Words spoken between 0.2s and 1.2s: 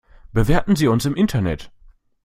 Bewerten Sie uns im